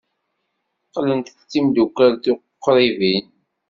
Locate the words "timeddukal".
1.51-2.11